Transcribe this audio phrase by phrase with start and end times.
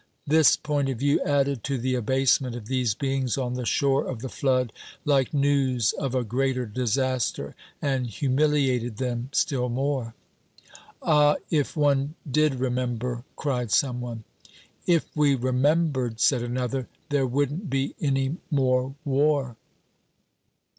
[0.25, 4.21] This point of view added to the abasement of these beings on the shore of
[4.23, 4.73] the flood,
[5.05, 10.15] like news of a greater disaster, and humiliated them still more.
[11.03, 14.23] "Ah, if one did remember!" cried some one.
[14.87, 19.55] "If we remembered," said another, "there wouldn't be any more war."